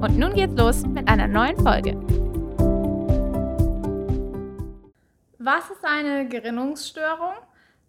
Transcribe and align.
Und 0.00 0.16
nun 0.16 0.32
geht's 0.32 0.54
los 0.56 0.86
mit 0.86 1.08
einer 1.08 1.26
neuen 1.26 1.56
Folge. 1.56 1.94
Was 5.40 5.70
ist 5.70 5.84
eine 5.84 6.28
Gerinnungsstörung? 6.28 7.32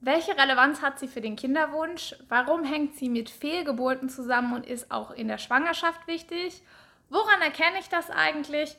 Welche 0.01 0.35
Relevanz 0.35 0.81
hat 0.81 0.97
sie 0.97 1.07
für 1.07 1.21
den 1.21 1.35
Kinderwunsch? 1.35 2.15
Warum 2.27 2.63
hängt 2.63 2.95
sie 2.95 3.09
mit 3.09 3.29
Fehlgeburten 3.29 4.09
zusammen 4.09 4.55
und 4.55 4.65
ist 4.65 4.89
auch 4.89 5.11
in 5.11 5.27
der 5.27 5.37
Schwangerschaft 5.37 6.07
wichtig? 6.07 6.63
Woran 7.11 7.43
erkenne 7.43 7.77
ich 7.79 7.89
das 7.89 8.09
eigentlich? 8.09 8.75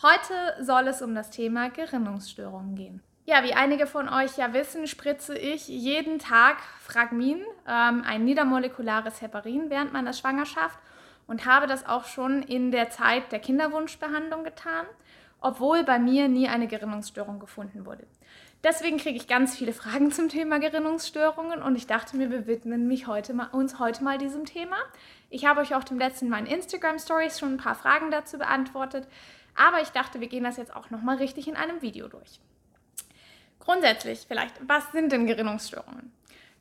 Heute 0.00 0.64
soll 0.64 0.86
es 0.86 1.02
um 1.02 1.16
das 1.16 1.30
Thema 1.30 1.70
Gerinnungsstörungen 1.70 2.76
gehen. 2.76 3.02
Ja, 3.26 3.42
wie 3.42 3.54
einige 3.54 3.88
von 3.88 4.08
euch 4.08 4.36
ja 4.38 4.52
wissen, 4.52 4.86
spritze 4.86 5.36
ich 5.36 5.66
jeden 5.66 6.20
Tag 6.20 6.58
Fragmin, 6.80 7.42
ähm, 7.66 8.04
ein 8.06 8.24
niedermolekulares 8.24 9.20
Heparin, 9.20 9.68
während 9.68 9.92
meiner 9.92 10.12
Schwangerschaft 10.12 10.78
und 11.28 11.46
habe 11.46 11.68
das 11.68 11.86
auch 11.86 12.06
schon 12.06 12.42
in 12.42 12.72
der 12.72 12.90
Zeit 12.90 13.30
der 13.30 13.38
Kinderwunschbehandlung 13.38 14.42
getan, 14.42 14.86
obwohl 15.40 15.84
bei 15.84 16.00
mir 16.00 16.26
nie 16.26 16.48
eine 16.48 16.66
Gerinnungsstörung 16.66 17.38
gefunden 17.38 17.86
wurde. 17.86 18.04
Deswegen 18.64 18.98
kriege 18.98 19.16
ich 19.16 19.28
ganz 19.28 19.56
viele 19.56 19.72
Fragen 19.72 20.10
zum 20.10 20.28
Thema 20.28 20.58
Gerinnungsstörungen 20.58 21.62
und 21.62 21.76
ich 21.76 21.86
dachte 21.86 22.16
mir, 22.16 22.30
wir 22.30 22.48
widmen 22.48 22.88
mich 22.88 23.06
heute 23.06 23.32
mal, 23.32 23.46
uns 23.52 23.78
heute 23.78 24.02
mal 24.02 24.18
diesem 24.18 24.46
Thema. 24.46 24.76
Ich 25.30 25.46
habe 25.46 25.60
euch 25.60 25.76
auch 25.76 25.84
dem 25.84 25.98
letzten 25.98 26.24
in 26.24 26.30
meinen 26.32 26.48
Instagram 26.48 26.98
Stories 26.98 27.38
schon 27.38 27.54
ein 27.54 27.58
paar 27.58 27.76
Fragen 27.76 28.10
dazu 28.10 28.36
beantwortet, 28.36 29.06
aber 29.54 29.80
ich 29.80 29.90
dachte, 29.90 30.20
wir 30.20 30.26
gehen 30.26 30.42
das 30.42 30.56
jetzt 30.56 30.74
auch 30.74 30.90
nochmal 30.90 31.18
richtig 31.18 31.46
in 31.46 31.54
einem 31.54 31.82
Video 31.82 32.08
durch. 32.08 32.40
Grundsätzlich 33.60 34.24
vielleicht, 34.26 34.56
was 34.66 34.90
sind 34.90 35.12
denn 35.12 35.26
Gerinnungsstörungen? 35.26 36.10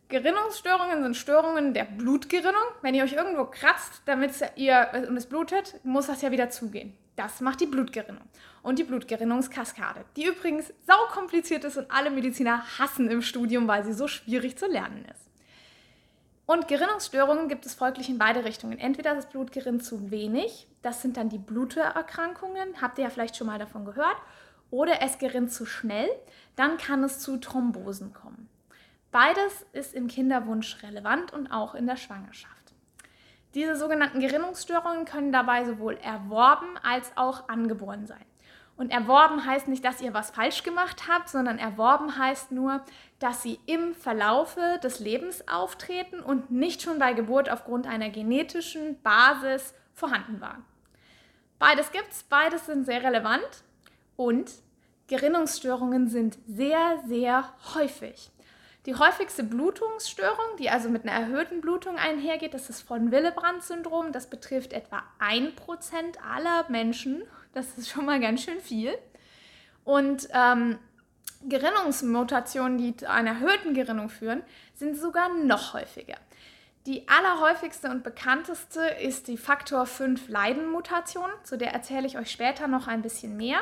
Gerinnungsstörungen 0.10 1.04
sind 1.04 1.18
Störungen 1.18 1.74
der 1.74 1.84
Blutgerinnung. 1.84 2.56
Wenn 2.82 2.96
ihr 2.96 3.04
euch 3.04 3.14
irgendwo 3.14 3.46
kratzt, 3.46 4.02
damit 4.06 4.32
ihr 4.56 4.88
und 5.10 5.18
es 5.18 5.26
blutet, 5.26 5.76
muss 5.84 6.08
das 6.08 6.22
ja 6.22 6.32
wieder 6.32 6.50
zugehen. 6.50 6.96
Das 7.18 7.42
macht 7.42 7.60
die 7.60 7.66
Blutgerinnung 7.66 8.22
und 8.62 8.80
die 8.80 8.84
Blutgerinnungskaskade, 8.84 10.06
die 10.16 10.26
übrigens 10.26 10.72
sau 10.86 10.98
kompliziert 11.12 11.64
ist 11.64 11.78
und 11.78 11.92
alle 11.92 12.12
Mediziner 12.12 12.64
hassen 12.78 13.10
im 13.10 13.22
Studium, 13.22 13.68
weil 13.68 13.84
sie 13.84 13.94
so 13.94 14.08
schwierig 14.08 14.58
zu 14.58 14.68
lernen 14.68 15.04
ist. 15.06 15.28
Und 16.46 16.70
Gerinnungsstörungen 16.70 17.50
gibt 17.50 17.66
es 17.66 17.74
folglich 17.74 18.08
in 18.08 18.18
beide 18.18 18.46
Richtungen. 18.46 18.78
Entweder 18.78 19.14
das 19.16 19.28
Blut 19.28 19.52
gerinnt 19.52 19.84
zu 19.84 20.12
wenig, 20.12 20.68
das 20.82 21.02
sind 21.02 21.18
dann 21.18 21.28
die 21.28 21.40
Bluterkrankungen, 21.40 22.82
habt 22.82 22.98
ihr 22.98 23.04
ja 23.04 23.10
vielleicht 23.10 23.36
schon 23.36 23.48
mal 23.48 23.60
davon 23.60 23.84
gehört, 23.84 24.16
oder 24.70 25.02
es 25.02 25.18
gerinnt 25.18 25.52
zu 25.52 25.66
schnell, 25.66 26.08
dann 26.56 26.78
kann 26.78 27.04
es 27.04 27.20
zu 27.20 27.38
Thrombosen 27.38 28.14
kommen. 28.14 28.48
Beides 29.12 29.66
ist 29.74 29.94
im 29.94 30.08
Kinderwunsch 30.08 30.82
relevant 30.84 31.34
und 31.34 31.48
auch 31.52 31.76
in 31.76 31.88
der 31.88 31.96
Schwangerschaft. 31.96 32.74
Diese 33.54 33.76
sogenannten 33.76 34.20
Gerinnungsstörungen 34.20 35.06
können 35.06 35.32
dabei 35.32 35.66
sowohl 35.66 35.98
erworben 35.98 36.78
als 36.84 37.12
auch 37.16 37.48
angeboren 37.50 38.06
sein. 38.06 38.26
Und 38.76 38.92
erworben 38.92 39.44
heißt 39.44 39.68
nicht, 39.68 39.84
dass 39.84 40.02
ihr 40.02 40.14
was 40.14 40.30
falsch 40.30 40.62
gemacht 40.62 41.08
habt, 41.08 41.30
sondern 41.30 41.58
erworben 41.58 42.18
heißt 42.18 42.52
nur, 42.52 42.84
dass 43.18 43.42
sie 43.42 43.60
im 43.66 43.96
Verlaufe 43.96 44.80
des 44.84 45.00
Lebens 45.00 45.48
auftreten 45.48 46.20
und 46.20 46.52
nicht 46.52 46.84
schon 46.84 47.00
bei 47.00 47.14
Geburt 47.14 47.50
aufgrund 47.50 47.88
einer 47.88 48.10
genetischen 48.10 49.02
Basis 49.02 49.74
vorhanden 49.94 50.40
waren. 50.42 50.64
Beides 51.58 51.92
gibt 51.92 52.12
es, 52.12 52.22
beides 52.22 52.68
sind 52.68 52.86
sehr 52.86 53.02
relevant 53.02 53.64
und 54.16 54.52
Gerinnungsstörungen 55.08 56.08
sind 56.08 56.38
sehr, 56.48 57.00
sehr 57.08 57.52
häufig. 57.74 58.30
Die 58.88 58.96
häufigste 58.96 59.44
Blutungsstörung, 59.44 60.56
die 60.58 60.70
also 60.70 60.88
mit 60.88 61.04
einer 61.04 61.12
erhöhten 61.12 61.60
Blutung 61.60 61.98
einhergeht, 61.98 62.54
das 62.54 62.70
ist 62.70 62.82
von 62.82 63.12
Willebrand-Syndrom. 63.12 64.14
Das 64.14 64.30
betrifft 64.30 64.72
etwa 64.72 65.04
1% 65.20 65.54
aller 66.26 66.66
Menschen. 66.70 67.24
Das 67.54 67.78
ist 67.78 67.90
schon 67.90 68.06
mal 68.06 68.22
ganz 68.22 68.44
schön 68.44 68.62
viel. 68.62 68.98
Und 69.84 70.30
ähm, 70.34 70.80
Gerinnungsmutationen, 71.44 72.78
die 72.78 72.96
zu 72.96 73.10
einer 73.10 73.32
erhöhten 73.32 73.74
Gerinnung 73.74 74.08
führen, 74.08 74.42
sind 74.74 74.98
sogar 74.98 75.34
noch 75.34 75.74
häufiger. 75.74 76.16
Die 76.86 77.10
allerhäufigste 77.10 77.90
und 77.90 78.06
bekannteste 78.06 78.80
ist 79.02 79.28
die 79.28 79.36
Faktor 79.36 79.86
5 79.86 80.30
Leiden-Mutation, 80.30 81.30
zu 81.44 81.58
der 81.58 81.74
erzähle 81.74 82.08
ich 82.08 82.18
euch 82.18 82.32
später 82.32 82.70
noch 82.70 82.88
ein 82.88 83.02
bisschen 83.02 83.36
mehr, 83.36 83.60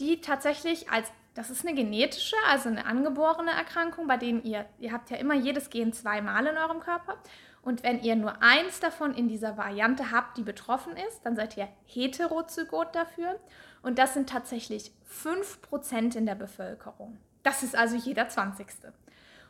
die 0.00 0.20
tatsächlich 0.20 0.90
als 0.90 1.06
das 1.36 1.50
ist 1.50 1.66
eine 1.66 1.76
genetische, 1.76 2.34
also 2.48 2.70
eine 2.70 2.86
angeborene 2.86 3.50
Erkrankung, 3.50 4.06
bei 4.06 4.16
denen 4.16 4.42
ihr, 4.42 4.64
ihr 4.78 4.90
habt 4.90 5.10
ja 5.10 5.18
immer 5.18 5.34
jedes 5.34 5.68
Gen 5.68 5.92
zweimal 5.92 6.46
in 6.46 6.56
eurem 6.56 6.80
Körper. 6.80 7.18
Und 7.60 7.82
wenn 7.82 8.00
ihr 8.00 8.16
nur 8.16 8.42
eins 8.42 8.80
davon 8.80 9.14
in 9.14 9.28
dieser 9.28 9.58
Variante 9.58 10.10
habt, 10.10 10.38
die 10.38 10.42
betroffen 10.42 10.94
ist, 11.08 11.20
dann 11.24 11.36
seid 11.36 11.56
ihr 11.58 11.68
heterozygot 11.84 12.94
dafür. 12.94 13.38
Und 13.82 13.98
das 13.98 14.14
sind 14.14 14.30
tatsächlich 14.30 14.92
5% 15.12 16.16
in 16.16 16.24
der 16.24 16.36
Bevölkerung. 16.36 17.18
Das 17.42 17.62
ist 17.62 17.76
also 17.76 17.96
jeder 17.96 18.28
20. 18.28 18.66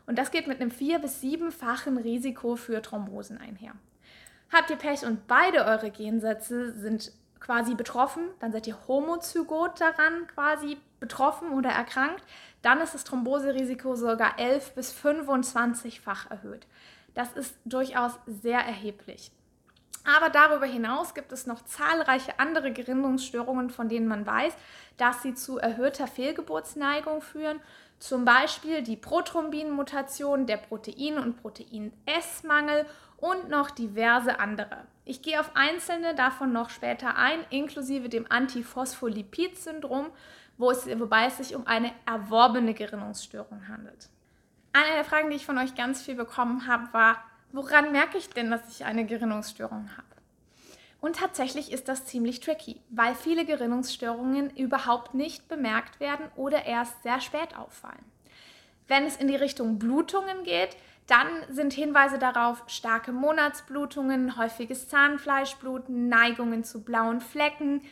Und 0.07 0.19
das 0.19 0.33
geht 0.33 0.49
mit 0.49 0.61
einem 0.61 0.73
vier- 0.73 0.99
bis 0.99 1.21
siebenfachen 1.21 1.99
Risiko 1.99 2.57
für 2.57 2.83
Thrombosen 2.83 3.39
einher. 3.39 3.73
Habt 4.53 4.71
ihr 4.71 4.77
Pech 4.77 5.05
und 5.05 5.29
beide 5.29 5.65
eure 5.65 5.91
Gensätze 5.91 6.73
sind 6.73 7.13
quasi 7.39 7.75
betroffen, 7.75 8.25
dann 8.41 8.51
seid 8.51 8.67
ihr 8.67 8.77
homozygot 8.89 9.81
daran 9.81 10.27
quasi 10.27 10.79
betroffen 11.01 11.51
oder 11.51 11.71
erkrankt, 11.71 12.23
dann 12.63 12.81
ist 12.81 12.95
das 12.95 13.05
Thromboserisiko 13.05 13.95
sogar 13.95 14.39
11 14.39 14.75
bis 14.75 14.93
25-fach 14.95 16.31
erhöht. 16.31 16.67
Das 17.15 17.33
ist 17.33 17.57
durchaus 17.65 18.13
sehr 18.27 18.59
erheblich. 18.59 19.31
Aber 20.05 20.31
darüber 20.31 20.67
hinaus 20.67 21.15
gibt 21.15 21.33
es 21.33 21.47
noch 21.47 21.65
zahlreiche 21.65 22.39
andere 22.39 22.73
Gerinnungsstörungen, 22.73 23.71
von 23.71 23.89
denen 23.89 24.07
man 24.07 24.25
weiß, 24.25 24.55
dass 24.97 25.23
sie 25.23 25.35
zu 25.35 25.59
erhöhter 25.59 26.07
Fehlgeburtsneigung 26.07 27.23
führen. 27.23 27.61
Zum 27.99 28.25
Beispiel 28.25 28.83
die 28.83 28.97
Prothrombinmutation, 28.97 30.47
der 30.47 30.59
Protein- 30.59 31.19
und 31.19 31.41
Protein-S-Mangel 31.41 32.87
und 33.17 33.49
noch 33.49 33.71
diverse 33.71 34.39
andere. 34.39 34.87
Ich 35.05 35.23
gehe 35.23 35.41
auf 35.41 35.51
einzelne 35.55 36.15
davon 36.15 36.53
noch 36.53 36.71
später 36.71 37.17
ein, 37.17 37.45
inklusive 37.51 38.09
dem 38.09 38.31
Antiphospholipid-Syndrom, 38.31 40.07
wo 40.59 40.71
es, 40.71 40.87
wobei 40.99 41.27
es 41.27 41.37
sich 41.37 41.55
um 41.55 41.67
eine 41.67 41.93
erworbene 42.07 42.75
Gerinnungsstörung 42.75 43.69
handelt. 43.69 44.09
Eine 44.73 44.95
der 44.95 45.05
Fragen, 45.05 45.31
die 45.31 45.37
ich 45.37 45.47
von 45.47 45.59
euch 45.59 45.75
ganz 45.75 46.03
viel 46.03 46.15
bekommen 46.15 46.67
habe, 46.67 46.93
war, 46.93 47.17
woran 47.53 47.93
merke 47.93 48.19
ich 48.19 48.29
denn, 48.31 48.51
dass 48.51 48.69
ich 48.71 48.85
eine 48.85 49.07
Gerinnungsstörung 49.07 49.91
habe? 49.97 50.07
Und 51.01 51.17
tatsächlich 51.17 51.73
ist 51.73 51.89
das 51.89 52.05
ziemlich 52.07 52.41
tricky, 52.41 52.81
weil 52.91 53.15
viele 53.15 53.45
Gerinnungsstörungen 53.45 54.51
überhaupt 54.57 55.15
nicht 55.15 55.49
bemerkt 55.49 56.01
werden 56.01 56.27
oder 56.37 56.65
erst 56.65 57.03
sehr 57.03 57.21
spät 57.21 57.57
auffallen. 57.57 58.05
Wenn 58.89 59.05
es 59.05 59.17
in 59.17 59.29
die 59.29 59.37
Richtung 59.37 59.79
Blutungen 59.79 60.43
geht, 60.45 60.77
dann 61.07 61.29
sind 61.49 61.73
Hinweise 61.73 62.19
darauf 62.19 62.65
starke 62.67 63.13
Monatsblutungen, 63.13 64.37
häufiges 64.37 64.89
Zahnfleischbluten, 64.89 66.09
Neigungen 66.09 66.65
zu 66.65 66.83
blauen 66.83 67.21
Flecken, 67.21 67.83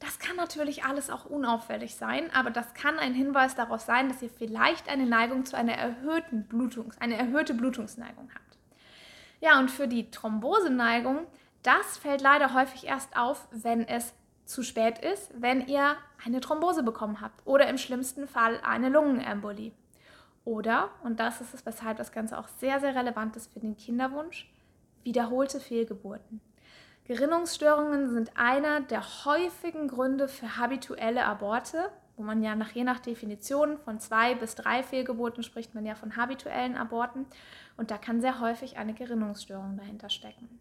das 0.00 0.18
kann 0.18 0.36
natürlich 0.36 0.84
alles 0.84 1.10
auch 1.10 1.24
unauffällig 1.24 1.96
sein, 1.96 2.30
aber 2.32 2.50
das 2.50 2.74
kann 2.74 2.98
ein 2.98 3.14
Hinweis 3.14 3.54
darauf 3.56 3.80
sein, 3.80 4.08
dass 4.08 4.22
ihr 4.22 4.30
vielleicht 4.30 4.88
eine 4.88 5.06
Neigung 5.06 5.44
zu 5.44 5.56
einer 5.56 5.74
erhöhten 5.74 6.46
Blutungs, 6.46 6.98
eine 6.98 7.16
erhöhte 7.16 7.54
Blutungsneigung 7.54 8.30
habt. 8.32 8.58
Ja, 9.40 9.58
und 9.58 9.70
für 9.70 9.88
die 9.88 10.10
Thromboseneigung, 10.10 11.26
das 11.62 11.98
fällt 11.98 12.20
leider 12.20 12.54
häufig 12.54 12.86
erst 12.86 13.16
auf, 13.16 13.48
wenn 13.50 13.86
es 13.86 14.14
zu 14.44 14.62
spät 14.62 14.98
ist, 14.98 15.30
wenn 15.36 15.66
ihr 15.66 15.96
eine 16.24 16.40
Thrombose 16.40 16.82
bekommen 16.82 17.20
habt 17.20 17.46
oder 17.46 17.68
im 17.68 17.78
schlimmsten 17.78 18.26
Fall 18.26 18.60
eine 18.62 18.88
Lungenembolie. 18.88 19.72
Oder, 20.44 20.90
und 21.02 21.20
das 21.20 21.40
ist 21.40 21.54
es, 21.54 21.66
weshalb 21.66 21.98
das 21.98 22.12
Ganze 22.12 22.38
auch 22.38 22.48
sehr, 22.48 22.80
sehr 22.80 22.94
relevant 22.94 23.36
ist 23.36 23.52
für 23.52 23.60
den 23.60 23.76
Kinderwunsch, 23.76 24.50
wiederholte 25.02 25.60
Fehlgeburten. 25.60 26.40
Gerinnungsstörungen 27.08 28.10
sind 28.10 28.32
einer 28.36 28.82
der 28.82 29.02
häufigen 29.24 29.88
Gründe 29.88 30.28
für 30.28 30.58
habituelle 30.58 31.24
Aborte, 31.24 31.90
wo 32.18 32.22
man 32.22 32.42
ja 32.42 32.54
nach 32.54 32.72
je 32.72 32.84
nach 32.84 33.00
Definition 33.00 33.78
von 33.78 33.98
zwei 33.98 34.34
bis 34.34 34.54
drei 34.54 34.82
Fehlgeburten 34.82 35.42
spricht 35.42 35.74
man 35.74 35.86
ja 35.86 35.94
von 35.94 36.16
habituellen 36.16 36.76
Aborten 36.76 37.24
und 37.78 37.90
da 37.90 37.96
kann 37.96 38.20
sehr 38.20 38.40
häufig 38.40 38.76
eine 38.76 38.92
Gerinnungsstörung 38.92 39.78
dahinter 39.78 40.10
stecken. 40.10 40.60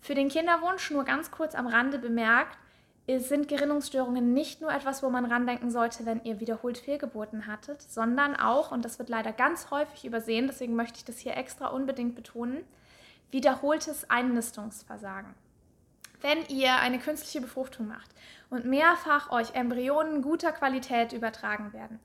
Für 0.00 0.14
den 0.14 0.28
Kinderwunsch 0.28 0.90
nur 0.90 1.04
ganz 1.04 1.30
kurz 1.30 1.54
am 1.54 1.66
Rande 1.66 1.98
bemerkt, 1.98 2.58
sind 3.06 3.48
Gerinnungsstörungen 3.48 4.34
nicht 4.34 4.60
nur 4.60 4.70
etwas, 4.70 5.02
wo 5.02 5.08
man 5.08 5.24
randenken 5.24 5.70
sollte, 5.70 6.04
wenn 6.04 6.22
ihr 6.24 6.40
wiederholt 6.40 6.76
Fehlgeburten 6.76 7.46
hattet, 7.46 7.80
sondern 7.80 8.36
auch, 8.36 8.70
und 8.70 8.84
das 8.84 8.98
wird 8.98 9.08
leider 9.08 9.32
ganz 9.32 9.70
häufig 9.70 10.04
übersehen, 10.04 10.46
deswegen 10.46 10.76
möchte 10.76 10.98
ich 10.98 11.06
das 11.06 11.18
hier 11.18 11.38
extra 11.38 11.68
unbedingt 11.68 12.14
betonen, 12.14 12.64
wiederholtes 13.30 14.08
Einnistungsversagen. 14.10 15.34
Wenn 16.20 16.44
ihr 16.46 16.76
eine 16.76 16.98
künstliche 16.98 17.40
Befruchtung 17.40 17.88
macht 17.88 18.10
und 18.50 18.64
mehrfach 18.66 19.30
euch 19.30 19.54
Embryonen 19.54 20.22
guter 20.22 20.52
Qualität 20.52 21.12
übertragen 21.12 21.72
werden, 21.72 21.98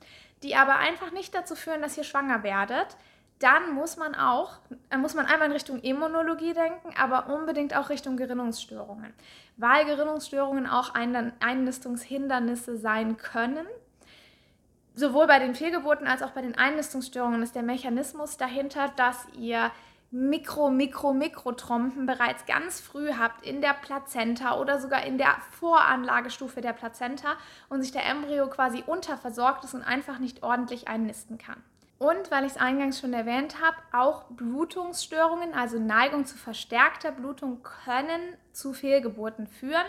die 0.44 0.56
aber 0.56 0.78
einfach 0.78 1.12
nicht 1.12 1.34
dazu 1.36 1.56
führen, 1.56 1.82
dass 1.82 1.98
ihr 1.98 2.04
schwanger 2.04 2.44
werdet, 2.44 2.96
dann 3.40 3.74
muss 3.74 3.98
man 3.98 4.16
auch, 4.16 4.60
äh, 4.90 4.98
muss 4.98 5.14
man 5.14 5.26
einmal 5.26 5.48
in 5.48 5.54
Richtung 5.54 5.82
Immunologie 5.82 6.54
denken, 6.54 6.94
aber 6.98 7.28
unbedingt 7.34 7.76
auch 7.76 7.90
Richtung 7.90 8.16
Gerinnungsstörungen, 8.16 9.14
weil 9.58 9.86
Gerinnungsstörungen 9.86 10.68
auch 10.68 10.94
Einnistungshindernisse 10.94 12.78
sein 12.78 13.18
können. 13.18 13.68
Sowohl 14.94 15.28
bei 15.28 15.40
den 15.40 15.56
Fehlgeburten 15.56 16.08
als 16.08 16.22
auch 16.22 16.32
bei 16.32 16.42
den 16.42 16.58
Einnistungsstörungen 16.58 17.44
ist 17.44 17.56
der 17.56 17.64
Mechanismus 17.64 18.38
dahinter, 18.38 18.88
dass 18.96 19.28
ihr 19.38 19.72
Mikro, 20.12 20.70
Mikro, 20.70 21.14
Mikrotrompen 21.14 22.06
bereits 22.06 22.46
ganz 22.46 22.80
früh 22.80 23.14
habt 23.14 23.46
in 23.46 23.62
der 23.62 23.74
Plazenta 23.74 24.60
oder 24.60 24.80
sogar 24.80 25.04
in 25.04 25.18
der 25.18 25.36
Voranlagestufe 25.52 26.62
der 26.62 26.74
Plazenta 26.74 27.36
und 27.70 27.82
sich 27.82 27.92
der 27.92 28.06
Embryo 28.06 28.48
quasi 28.48 28.84
unterversorgt 28.86 29.66
ist 29.66 29.74
und 29.74 29.82
einfach 29.82 30.20
nicht 30.20 30.44
ordentlich 30.44 30.88
einnisten 30.88 31.38
kann. 31.38 31.62
Und 31.98 32.30
weil 32.30 32.46
ich 32.46 32.52
es 32.52 32.58
eingangs 32.58 33.00
schon 33.00 33.14
erwähnt 33.14 33.56
habe, 33.62 33.78
auch 33.94 34.26
Blutungsstörungen, 34.26 35.54
also 35.54 35.80
Neigung 35.80 36.26
zu 36.26 36.38
verstärkter 36.38 37.12
Blutung, 37.12 37.64
können 37.64 38.22
zu 38.52 38.74
Fehlgeburten 38.74 39.48
führen. 39.48 39.86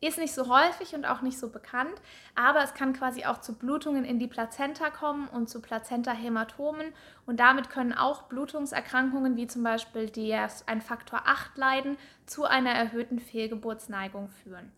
Ist 0.00 0.18
nicht 0.18 0.34
so 0.34 0.48
häufig 0.48 0.94
und 0.94 1.06
auch 1.06 1.22
nicht 1.22 1.38
so 1.38 1.48
bekannt, 1.48 1.94
aber 2.34 2.62
es 2.62 2.74
kann 2.74 2.92
quasi 2.92 3.24
auch 3.24 3.40
zu 3.40 3.54
Blutungen 3.54 4.04
in 4.04 4.18
die 4.18 4.26
Plazenta 4.26 4.90
kommen 4.90 5.26
und 5.28 5.48
zu 5.48 5.62
Plazentahämatomen. 5.62 6.92
Und 7.24 7.40
damit 7.40 7.70
können 7.70 7.94
auch 7.94 8.24
Blutungserkrankungen 8.24 9.36
wie 9.36 9.46
zum 9.46 9.62
Beispiel 9.62 10.10
die 10.10 10.34
ein 10.34 10.82
Faktor 10.82 11.22
8 11.24 11.56
leiden 11.56 11.96
zu 12.26 12.44
einer 12.44 12.72
erhöhten 12.72 13.18
Fehlgeburtsneigung 13.18 14.28
führen. 14.28 14.70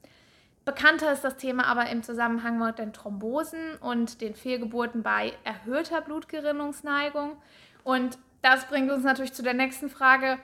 Bekannter 0.64 1.12
ist 1.12 1.24
das 1.24 1.38
Thema 1.38 1.66
aber 1.66 1.88
im 1.88 2.02
Zusammenhang 2.02 2.58
mit 2.58 2.78
den 2.78 2.92
Thrombosen 2.92 3.76
und 3.80 4.20
den 4.20 4.34
Fehlgeburten 4.34 5.02
bei 5.02 5.32
erhöhter 5.42 6.02
Blutgerinnungsneigung. 6.02 7.38
Und 7.84 8.18
das 8.42 8.66
bringt 8.66 8.90
uns 8.90 9.02
natürlich 9.02 9.32
zu 9.32 9.42
der 9.42 9.54
nächsten 9.54 9.88
Frage. 9.88 10.38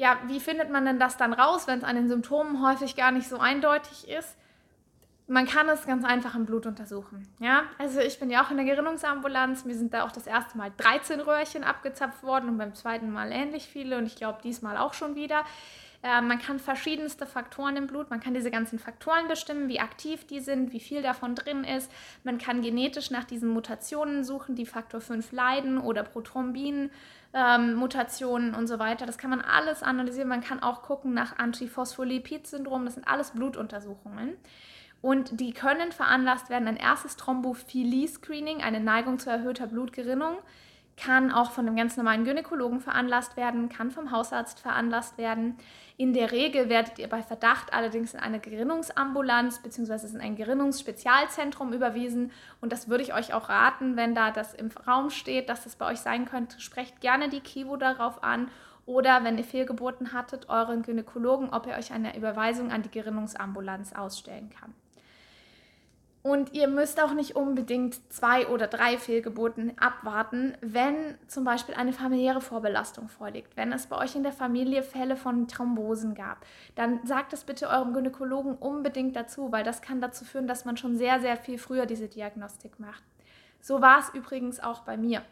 Ja, 0.00 0.16
wie 0.28 0.40
findet 0.40 0.70
man 0.70 0.86
denn 0.86 0.98
das 0.98 1.18
dann 1.18 1.34
raus, 1.34 1.66
wenn 1.66 1.80
es 1.80 1.84
an 1.84 1.94
den 1.94 2.08
Symptomen 2.08 2.66
häufig 2.66 2.96
gar 2.96 3.10
nicht 3.10 3.28
so 3.28 3.36
eindeutig 3.36 4.08
ist? 4.08 4.34
Man 5.26 5.46
kann 5.46 5.68
es 5.68 5.84
ganz 5.84 6.06
einfach 6.06 6.34
im 6.34 6.46
Blut 6.46 6.64
untersuchen. 6.64 7.28
Ja, 7.38 7.64
also 7.76 8.00
ich 8.00 8.18
bin 8.18 8.30
ja 8.30 8.42
auch 8.42 8.50
in 8.50 8.56
der 8.56 8.64
Gerinnungsambulanz. 8.64 9.66
Mir 9.66 9.74
sind 9.74 9.92
da 9.92 10.04
auch 10.04 10.10
das 10.10 10.26
erste 10.26 10.56
Mal 10.56 10.72
13 10.78 11.20
Röhrchen 11.20 11.64
abgezapft 11.64 12.22
worden 12.22 12.48
und 12.48 12.56
beim 12.56 12.74
zweiten 12.74 13.12
Mal 13.12 13.30
ähnlich 13.30 13.68
viele 13.68 13.98
und 13.98 14.06
ich 14.06 14.16
glaube 14.16 14.38
diesmal 14.42 14.78
auch 14.78 14.94
schon 14.94 15.16
wieder. 15.16 15.44
Äh, 16.02 16.22
man 16.22 16.38
kann 16.38 16.58
verschiedenste 16.58 17.26
Faktoren 17.26 17.76
im 17.76 17.86
Blut, 17.86 18.08
man 18.08 18.20
kann 18.20 18.32
diese 18.32 18.50
ganzen 18.50 18.78
Faktoren 18.78 19.28
bestimmen, 19.28 19.68
wie 19.68 19.80
aktiv 19.80 20.26
die 20.26 20.40
sind, 20.40 20.72
wie 20.72 20.80
viel 20.80 21.02
davon 21.02 21.34
drin 21.34 21.62
ist. 21.62 21.92
Man 22.24 22.38
kann 22.38 22.62
genetisch 22.62 23.10
nach 23.10 23.24
diesen 23.24 23.50
Mutationen 23.50 24.24
suchen, 24.24 24.54
die 24.54 24.64
Faktor 24.64 25.02
5 25.02 25.30
leiden 25.32 25.76
oder 25.76 26.04
Prothrombin. 26.04 26.90
Ähm, 27.32 27.74
Mutationen 27.74 28.54
und 28.54 28.66
so 28.66 28.78
weiter. 28.78 29.06
Das 29.06 29.18
kann 29.18 29.30
man 29.30 29.40
alles 29.40 29.82
analysieren. 29.82 30.28
Man 30.28 30.40
kann 30.40 30.62
auch 30.62 30.82
gucken 30.82 31.14
nach 31.14 31.38
Antiphospholipid-Syndrom. 31.38 32.84
Das 32.84 32.94
sind 32.94 33.06
alles 33.06 33.30
Blutuntersuchungen. 33.30 34.36
Und 35.00 35.40
die 35.40 35.52
können 35.52 35.92
veranlasst 35.92 36.50
werden. 36.50 36.68
Ein 36.68 36.76
erstes 36.76 37.16
Thrombophilie-Screening, 37.16 38.62
eine 38.62 38.80
Neigung 38.80 39.18
zu 39.18 39.30
erhöhter 39.30 39.66
Blutgerinnung 39.66 40.36
kann 40.96 41.30
auch 41.32 41.50
von 41.50 41.66
einem 41.66 41.76
ganz 41.76 41.96
normalen 41.96 42.24
Gynäkologen 42.24 42.80
veranlasst 42.80 43.36
werden, 43.36 43.68
kann 43.68 43.90
vom 43.90 44.10
Hausarzt 44.10 44.60
veranlasst 44.60 45.16
werden. 45.18 45.56
In 45.96 46.12
der 46.12 46.32
Regel 46.32 46.68
werdet 46.68 46.98
ihr 46.98 47.08
bei 47.08 47.22
Verdacht 47.22 47.72
allerdings 47.72 48.14
in 48.14 48.20
eine 48.20 48.40
Gerinnungsambulanz 48.40 49.60
bzw. 49.62 50.06
in 50.14 50.20
ein 50.20 50.36
Gerinnungsspezialzentrum 50.36 51.72
überwiesen. 51.72 52.32
Und 52.60 52.72
das 52.72 52.88
würde 52.88 53.02
ich 53.02 53.14
euch 53.14 53.34
auch 53.34 53.48
raten, 53.48 53.96
wenn 53.96 54.14
da 54.14 54.30
das 54.30 54.54
im 54.54 54.70
Raum 54.86 55.10
steht, 55.10 55.48
dass 55.48 55.64
das 55.64 55.76
bei 55.76 55.90
euch 55.90 56.00
sein 56.00 56.24
könnte. 56.24 56.60
Sprecht 56.60 57.00
gerne 57.00 57.28
die 57.28 57.40
Kivo 57.40 57.76
darauf 57.76 58.22
an 58.22 58.50
oder 58.86 59.24
wenn 59.24 59.38
ihr 59.38 59.44
Fehlgeburten 59.44 60.12
hattet, 60.12 60.48
euren 60.48 60.82
Gynäkologen, 60.82 61.50
ob 61.50 61.66
er 61.66 61.78
euch 61.78 61.92
eine 61.92 62.16
Überweisung 62.16 62.72
an 62.72 62.82
die 62.82 62.90
Gerinnungsambulanz 62.90 63.92
ausstellen 63.92 64.50
kann. 64.50 64.74
Und 66.22 66.52
ihr 66.52 66.68
müsst 66.68 67.02
auch 67.02 67.14
nicht 67.14 67.34
unbedingt 67.34 67.98
zwei 68.12 68.46
oder 68.46 68.66
drei 68.66 68.98
Fehlgeburten 68.98 69.72
abwarten, 69.78 70.54
wenn 70.60 71.16
zum 71.28 71.44
Beispiel 71.44 71.74
eine 71.74 71.94
familiäre 71.94 72.42
Vorbelastung 72.42 73.08
vorliegt. 73.08 73.56
Wenn 73.56 73.72
es 73.72 73.86
bei 73.86 73.96
euch 73.96 74.14
in 74.16 74.22
der 74.22 74.32
Familie 74.32 74.82
Fälle 74.82 75.16
von 75.16 75.48
Thrombosen 75.48 76.14
gab, 76.14 76.44
dann 76.74 77.00
sagt 77.06 77.32
es 77.32 77.44
bitte 77.44 77.68
eurem 77.68 77.94
Gynäkologen 77.94 78.54
unbedingt 78.56 79.16
dazu, 79.16 79.50
weil 79.50 79.64
das 79.64 79.80
kann 79.80 80.02
dazu 80.02 80.26
führen, 80.26 80.46
dass 80.46 80.66
man 80.66 80.76
schon 80.76 80.98
sehr, 80.98 81.20
sehr 81.20 81.38
viel 81.38 81.56
früher 81.56 81.86
diese 81.86 82.08
Diagnostik 82.08 82.78
macht. 82.78 83.02
So 83.62 83.80
war 83.80 84.00
es 84.00 84.10
übrigens 84.12 84.60
auch 84.60 84.80
bei 84.80 84.98
mir. 84.98 85.22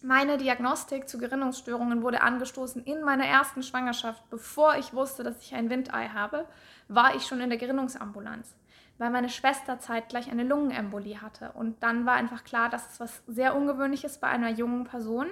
Meine 0.00 0.38
Diagnostik 0.38 1.06
zu 1.06 1.18
Gerinnungsstörungen 1.18 2.02
wurde 2.02 2.22
angestoßen 2.22 2.82
in 2.84 3.02
meiner 3.02 3.26
ersten 3.26 3.62
Schwangerschaft. 3.62 4.22
Bevor 4.30 4.76
ich 4.76 4.94
wusste, 4.94 5.22
dass 5.22 5.40
ich 5.42 5.54
ein 5.54 5.68
Windei 5.68 6.08
habe, 6.08 6.46
war 6.88 7.14
ich 7.14 7.26
schon 7.26 7.40
in 7.40 7.50
der 7.50 7.58
Gerinnungsambulanz 7.58 8.54
weil 8.98 9.10
meine 9.10 9.28
Schwester 9.28 9.78
zeitgleich 9.78 10.30
eine 10.30 10.44
Lungenembolie 10.44 11.20
hatte. 11.20 11.50
Und 11.52 11.82
dann 11.82 12.06
war 12.06 12.14
einfach 12.14 12.44
klar, 12.44 12.68
dass 12.68 12.92
es 12.92 13.00
was 13.00 13.22
sehr 13.26 13.56
Ungewöhnliches 13.56 14.18
bei 14.18 14.28
einer 14.28 14.50
jungen 14.50 14.84
Person. 14.84 15.26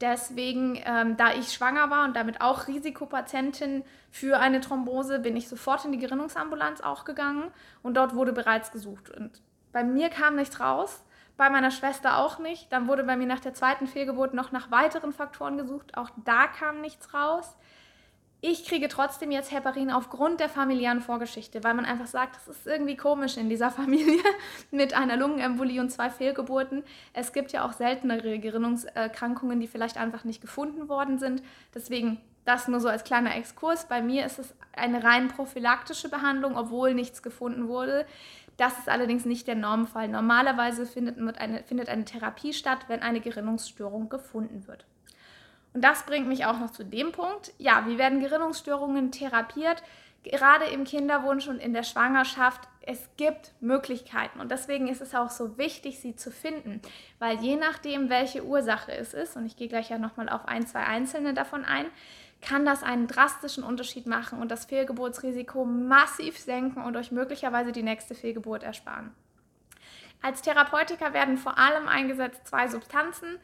Deswegen, 0.00 0.78
ähm, 0.84 1.16
da 1.16 1.32
ich 1.32 1.52
schwanger 1.52 1.90
war 1.90 2.04
und 2.04 2.16
damit 2.16 2.40
auch 2.40 2.68
Risikopatientin 2.68 3.82
für 4.10 4.38
eine 4.38 4.60
Thrombose, 4.60 5.18
bin 5.18 5.36
ich 5.36 5.48
sofort 5.48 5.84
in 5.84 5.92
die 5.92 5.98
Gerinnungsambulanz 5.98 6.82
auch 6.82 7.04
gegangen 7.04 7.50
und 7.82 7.96
dort 7.96 8.14
wurde 8.14 8.32
bereits 8.32 8.72
gesucht. 8.72 9.10
Und 9.10 9.40
bei 9.72 9.84
mir 9.84 10.10
kam 10.10 10.36
nichts 10.36 10.60
raus, 10.60 11.02
bei 11.38 11.48
meiner 11.48 11.70
Schwester 11.70 12.18
auch 12.18 12.38
nicht. 12.38 12.70
Dann 12.72 12.88
wurde 12.88 13.04
bei 13.04 13.16
mir 13.16 13.26
nach 13.26 13.40
der 13.40 13.54
zweiten 13.54 13.86
Fehlgeburt 13.86 14.34
noch 14.34 14.52
nach 14.52 14.70
weiteren 14.70 15.12
Faktoren 15.12 15.56
gesucht, 15.56 15.96
auch 15.96 16.10
da 16.24 16.46
kam 16.46 16.82
nichts 16.82 17.14
raus 17.14 17.56
ich 18.40 18.64
kriege 18.64 18.88
trotzdem 18.88 19.30
jetzt 19.30 19.50
Heparin 19.50 19.90
aufgrund 19.90 20.40
der 20.40 20.48
familiären 20.48 21.00
Vorgeschichte, 21.00 21.64
weil 21.64 21.74
man 21.74 21.84
einfach 21.84 22.06
sagt, 22.06 22.36
das 22.36 22.48
ist 22.48 22.66
irgendwie 22.66 22.96
komisch 22.96 23.36
in 23.36 23.48
dieser 23.48 23.70
Familie 23.72 24.22
mit 24.70 24.94
einer 24.94 25.16
Lungenembolie 25.16 25.80
und 25.80 25.90
zwei 25.90 26.10
Fehlgeburten. 26.10 26.84
Es 27.12 27.32
gibt 27.32 27.52
ja 27.52 27.64
auch 27.64 27.72
seltenere 27.72 28.38
Gerinnungserkrankungen, 28.38 29.60
die 29.60 29.66
vielleicht 29.66 29.96
einfach 29.96 30.24
nicht 30.24 30.40
gefunden 30.40 30.88
worden 30.88 31.18
sind. 31.18 31.42
Deswegen 31.74 32.20
das 32.44 32.68
nur 32.68 32.80
so 32.80 32.88
als 32.88 33.04
kleiner 33.04 33.34
Exkurs. 33.34 33.86
Bei 33.86 34.00
mir 34.00 34.24
ist 34.24 34.38
es 34.38 34.54
eine 34.72 35.02
rein 35.02 35.28
prophylaktische 35.28 36.08
Behandlung, 36.08 36.56
obwohl 36.56 36.94
nichts 36.94 37.22
gefunden 37.22 37.68
wurde. 37.68 38.06
Das 38.56 38.78
ist 38.78 38.88
allerdings 38.88 39.24
nicht 39.24 39.46
der 39.48 39.56
Normfall. 39.56 40.08
Normalerweise 40.08 40.86
findet 40.86 41.18
eine, 41.38 41.62
findet 41.64 41.88
eine 41.88 42.04
Therapie 42.04 42.52
statt, 42.52 42.86
wenn 42.88 43.02
eine 43.02 43.20
Gerinnungsstörung 43.20 44.08
gefunden 44.08 44.66
wird. 44.66 44.86
Und 45.76 45.82
das 45.82 46.04
bringt 46.04 46.26
mich 46.26 46.46
auch 46.46 46.58
noch 46.58 46.70
zu 46.70 46.86
dem 46.86 47.12
Punkt, 47.12 47.52
ja, 47.58 47.84
wie 47.86 47.98
werden 47.98 48.20
Gerinnungsstörungen 48.20 49.12
therapiert? 49.12 49.82
Gerade 50.22 50.64
im 50.64 50.84
Kinderwunsch 50.84 51.48
und 51.48 51.58
in 51.58 51.74
der 51.74 51.82
Schwangerschaft, 51.82 52.62
es 52.80 53.10
gibt 53.18 53.52
Möglichkeiten 53.60 54.40
und 54.40 54.50
deswegen 54.50 54.88
ist 54.88 55.02
es 55.02 55.14
auch 55.14 55.28
so 55.28 55.58
wichtig, 55.58 56.00
sie 56.00 56.16
zu 56.16 56.30
finden, 56.30 56.80
weil 57.18 57.36
je 57.40 57.56
nachdem, 57.56 58.08
welche 58.08 58.42
Ursache 58.42 58.90
es 58.92 59.12
ist, 59.12 59.36
und 59.36 59.44
ich 59.44 59.58
gehe 59.58 59.68
gleich 59.68 59.90
ja 59.90 59.98
nochmal 59.98 60.30
auf 60.30 60.48
ein, 60.48 60.66
zwei 60.66 60.82
einzelne 60.82 61.34
davon 61.34 61.66
ein, 61.66 61.84
kann 62.40 62.64
das 62.64 62.82
einen 62.82 63.06
drastischen 63.06 63.62
Unterschied 63.62 64.06
machen 64.06 64.40
und 64.40 64.50
das 64.50 64.64
Fehlgeburtsrisiko 64.64 65.66
massiv 65.66 66.38
senken 66.38 66.84
und 66.84 66.96
euch 66.96 67.12
möglicherweise 67.12 67.72
die 67.72 67.82
nächste 67.82 68.14
Fehlgeburt 68.14 68.62
ersparen. 68.62 69.12
Als 70.22 70.40
Therapeutika 70.40 71.12
werden 71.12 71.36
vor 71.36 71.58
allem 71.58 71.86
eingesetzt 71.86 72.46
zwei 72.46 72.66
Substanzen, 72.66 73.38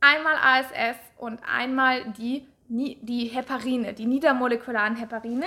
einmal 0.00 0.36
ASS 0.36 0.96
und 1.16 1.40
einmal 1.42 2.12
die, 2.12 2.46
die 2.68 3.26
Heparine, 3.26 3.94
die 3.94 4.06
niedermolekularen 4.06 4.96
Heparine. 4.96 5.46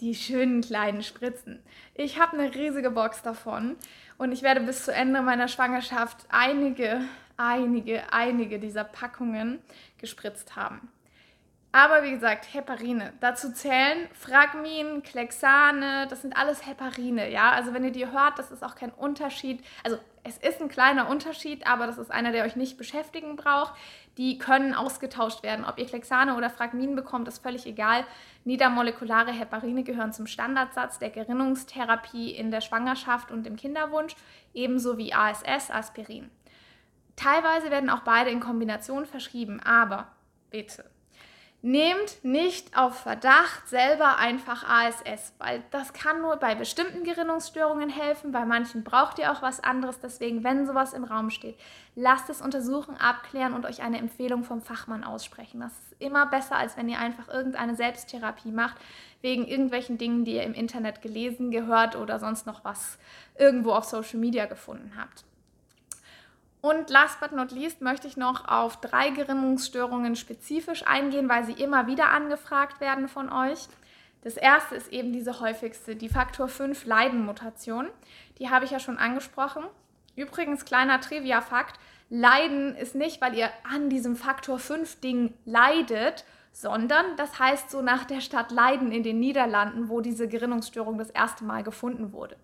Die 0.00 0.14
schönen 0.14 0.60
kleinen 0.60 1.02
Spritzen. 1.02 1.62
Ich 1.94 2.20
habe 2.20 2.38
eine 2.38 2.54
riesige 2.54 2.90
Box 2.90 3.22
davon 3.22 3.76
und 4.18 4.30
ich 4.32 4.42
werde 4.42 4.60
bis 4.60 4.84
zu 4.84 4.92
Ende 4.92 5.22
meiner 5.22 5.48
Schwangerschaft 5.48 6.26
einige, 6.28 7.00
einige, 7.38 8.12
einige 8.12 8.58
dieser 8.58 8.84
Packungen 8.84 9.58
gespritzt 9.96 10.54
haben. 10.54 10.90
Aber 11.72 12.02
wie 12.02 12.10
gesagt, 12.10 12.54
Heparine. 12.54 13.12
Dazu 13.20 13.52
zählen 13.52 14.08
Fragmin, 14.14 15.02
Klexane, 15.02 16.06
das 16.08 16.22
sind 16.22 16.34
alles 16.34 16.66
Heparine, 16.66 17.30
ja. 17.30 17.50
Also 17.50 17.74
wenn 17.74 17.84
ihr 17.84 17.92
die 17.92 18.10
hört, 18.10 18.38
das 18.38 18.50
ist 18.50 18.64
auch 18.64 18.74
kein 18.74 18.90
Unterschied. 18.90 19.62
Also 19.84 19.98
es 20.24 20.38
ist 20.38 20.60
ein 20.62 20.68
kleiner 20.68 21.08
Unterschied, 21.08 21.66
aber 21.66 21.86
das 21.86 21.98
ist 21.98 22.10
einer, 22.10 22.32
der 22.32 22.44
euch 22.44 22.56
nicht 22.56 22.78
beschäftigen 22.78 23.36
braucht. 23.36 23.74
Die 24.16 24.38
können 24.38 24.74
ausgetauscht 24.74 25.42
werden. 25.42 25.66
Ob 25.66 25.78
ihr 25.78 25.84
Klexane 25.84 26.36
oder 26.36 26.48
Fragmin 26.48 26.96
bekommt, 26.96 27.28
ist 27.28 27.42
völlig 27.42 27.66
egal. 27.66 28.06
Niedermolekulare 28.44 29.30
Heparine 29.32 29.84
gehören 29.84 30.14
zum 30.14 30.26
Standardsatz 30.26 30.98
der 30.98 31.10
Gerinnungstherapie 31.10 32.30
in 32.30 32.50
der 32.50 32.62
Schwangerschaft 32.62 33.30
und 33.30 33.46
im 33.46 33.56
Kinderwunsch, 33.56 34.16
ebenso 34.54 34.96
wie 34.96 35.12
ASS, 35.12 35.70
Aspirin. 35.70 36.30
Teilweise 37.16 37.70
werden 37.70 37.90
auch 37.90 38.00
beide 38.00 38.30
in 38.30 38.40
Kombination 38.40 39.04
verschrieben, 39.04 39.60
aber 39.62 40.08
bitte 40.50 40.95
Nehmt 41.66 42.22
nicht 42.22 42.78
auf 42.78 42.96
Verdacht 42.96 43.68
selber 43.68 44.18
einfach 44.18 44.62
ASS, 44.68 45.32
weil 45.38 45.64
das 45.72 45.92
kann 45.92 46.22
nur 46.22 46.36
bei 46.36 46.54
bestimmten 46.54 47.02
Gerinnungsstörungen 47.02 47.90
helfen, 47.90 48.30
bei 48.30 48.44
manchen 48.44 48.84
braucht 48.84 49.18
ihr 49.18 49.32
auch 49.32 49.42
was 49.42 49.58
anderes. 49.58 49.98
Deswegen, 49.98 50.44
wenn 50.44 50.64
sowas 50.64 50.92
im 50.92 51.02
Raum 51.02 51.28
steht, 51.28 51.58
lasst 51.96 52.30
es 52.30 52.40
untersuchen, 52.40 52.96
abklären 52.96 53.52
und 53.52 53.66
euch 53.66 53.82
eine 53.82 53.98
Empfehlung 53.98 54.44
vom 54.44 54.62
Fachmann 54.62 55.02
aussprechen. 55.02 55.58
Das 55.58 55.72
ist 55.72 55.96
immer 55.98 56.26
besser, 56.26 56.54
als 56.54 56.76
wenn 56.76 56.88
ihr 56.88 57.00
einfach 57.00 57.26
irgendeine 57.26 57.74
Selbsttherapie 57.74 58.52
macht, 58.52 58.76
wegen 59.20 59.44
irgendwelchen 59.44 59.98
Dingen, 59.98 60.24
die 60.24 60.34
ihr 60.34 60.44
im 60.44 60.54
Internet 60.54 61.02
gelesen, 61.02 61.50
gehört 61.50 61.96
oder 61.96 62.20
sonst 62.20 62.46
noch 62.46 62.64
was 62.64 62.96
irgendwo 63.36 63.72
auf 63.72 63.86
Social 63.86 64.20
Media 64.20 64.46
gefunden 64.46 64.92
habt. 64.96 65.24
Und 66.66 66.90
last 66.90 67.20
but 67.20 67.30
not 67.30 67.52
least 67.52 67.80
möchte 67.80 68.08
ich 68.08 68.16
noch 68.16 68.48
auf 68.48 68.80
drei 68.80 69.10
Gerinnungsstörungen 69.10 70.16
spezifisch 70.16 70.84
eingehen, 70.84 71.28
weil 71.28 71.44
sie 71.44 71.52
immer 71.52 71.86
wieder 71.86 72.08
angefragt 72.08 72.80
werden 72.80 73.06
von 73.06 73.32
euch. 73.32 73.68
Das 74.22 74.36
erste 74.36 74.74
ist 74.74 74.92
eben 74.92 75.12
diese 75.12 75.38
häufigste, 75.38 75.94
die 75.94 76.08
Faktor 76.08 76.48
5 76.48 76.84
Leidenmutation. 76.84 77.86
Die 78.40 78.50
habe 78.50 78.64
ich 78.64 78.72
ja 78.72 78.80
schon 78.80 78.98
angesprochen. 78.98 79.62
Übrigens, 80.16 80.64
kleiner 80.64 81.00
Trivia-Fakt: 81.00 81.78
Leiden 82.10 82.74
ist 82.74 82.96
nicht, 82.96 83.20
weil 83.20 83.36
ihr 83.36 83.50
an 83.62 83.88
diesem 83.88 84.16
Faktor 84.16 84.58
5 84.58 84.98
Ding 84.98 85.34
leidet, 85.44 86.24
sondern 86.50 87.04
das 87.16 87.38
heißt 87.38 87.70
so 87.70 87.80
nach 87.80 88.06
der 88.06 88.20
Stadt 88.20 88.50
Leiden 88.50 88.90
in 88.90 89.04
den 89.04 89.20
Niederlanden, 89.20 89.88
wo 89.88 90.00
diese 90.00 90.26
Gerinnungsstörung 90.26 90.98
das 90.98 91.10
erste 91.10 91.44
Mal 91.44 91.62
gefunden 91.62 92.12
wurde. 92.12 92.36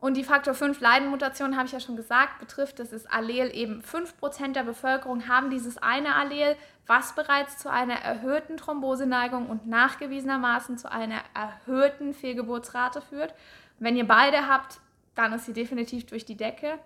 Und 0.00 0.16
die 0.16 0.22
Faktor 0.22 0.54
5 0.54 0.80
Leidenmutation, 0.80 1.56
habe 1.56 1.66
ich 1.66 1.72
ja 1.72 1.80
schon 1.80 1.96
gesagt, 1.96 2.38
betrifft 2.38 2.78
das 2.78 2.92
ist 2.92 3.12
Allel 3.12 3.54
eben 3.54 3.82
5% 3.82 4.52
der 4.52 4.62
Bevölkerung 4.62 5.26
haben 5.26 5.50
dieses 5.50 5.76
eine 5.78 6.14
Allel, 6.14 6.56
was 6.86 7.14
bereits 7.14 7.58
zu 7.58 7.68
einer 7.70 7.96
erhöhten 7.96 8.56
Thromboseneigung 8.56 9.48
und 9.48 9.66
nachgewiesenermaßen 9.66 10.78
zu 10.78 10.90
einer 10.90 11.20
erhöhten 11.34 12.14
Fehlgeburtsrate 12.14 13.02
führt. 13.02 13.34
Wenn 13.80 13.96
ihr 13.96 14.06
beide 14.06 14.46
habt, 14.46 14.78
dann 15.16 15.32
ist 15.32 15.46
sie 15.46 15.52
definitiv 15.52 16.06
durch 16.06 16.24
die 16.24 16.36
Decke. 16.36 16.78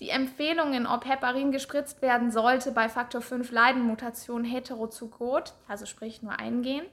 Die 0.00 0.08
Empfehlungen, 0.08 0.86
ob 0.86 1.06
Heparin 1.06 1.52
gespritzt 1.52 2.00
werden 2.00 2.30
sollte 2.30 2.72
bei 2.72 2.88
Faktor 2.88 3.20
5 3.20 3.50
Leidenmutation 3.50 4.44
heterozygot, 4.44 5.52
also 5.66 5.84
sprich 5.84 6.22
nur 6.22 6.38
eingehen, 6.38 6.86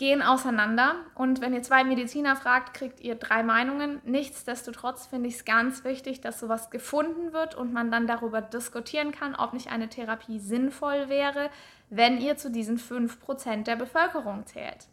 gehen 0.00 0.22
auseinander. 0.22 0.94
Und 1.14 1.42
wenn 1.42 1.52
ihr 1.52 1.62
zwei 1.62 1.84
Mediziner 1.84 2.34
fragt, 2.34 2.72
kriegt 2.72 3.00
ihr 3.00 3.16
drei 3.16 3.42
Meinungen. 3.42 4.00
Nichtsdestotrotz 4.04 5.06
finde 5.06 5.28
ich 5.28 5.34
es 5.34 5.44
ganz 5.44 5.84
wichtig, 5.84 6.22
dass 6.22 6.40
sowas 6.40 6.70
gefunden 6.70 7.34
wird 7.34 7.54
und 7.54 7.74
man 7.74 7.90
dann 7.90 8.06
darüber 8.06 8.40
diskutieren 8.40 9.12
kann, 9.12 9.34
ob 9.34 9.52
nicht 9.52 9.70
eine 9.70 9.90
Therapie 9.90 10.38
sinnvoll 10.38 11.10
wäre, 11.10 11.50
wenn 11.90 12.18
ihr 12.18 12.38
zu 12.38 12.50
diesen 12.50 12.78
5% 12.78 13.64
der 13.64 13.76
Bevölkerung 13.76 14.46
zählt. 14.46 14.88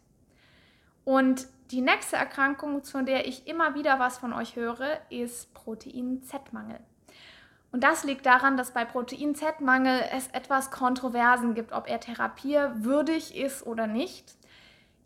Und 1.04 1.48
die 1.70 1.80
nächste 1.80 2.16
Erkrankung, 2.16 2.84
zu 2.84 3.02
der 3.02 3.26
ich 3.26 3.46
immer 3.46 3.74
wieder 3.74 3.98
was 3.98 4.18
von 4.18 4.34
euch 4.34 4.56
höre, 4.56 4.98
ist 5.08 5.54
Protein-Z-Mangel. 5.54 6.80
Und 7.72 7.82
das 7.82 8.04
liegt 8.04 8.26
daran, 8.26 8.58
dass 8.58 8.72
bei 8.72 8.84
Protein-Z-Mangel 8.84 10.02
es 10.12 10.28
etwas 10.28 10.70
Kontroversen 10.70 11.54
gibt, 11.54 11.72
ob 11.72 11.88
er 11.88 11.98
therapierwürdig 11.98 13.34
ist 13.34 13.66
oder 13.66 13.86
nicht. 13.86 14.37